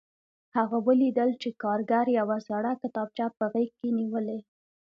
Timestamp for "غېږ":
3.51-3.69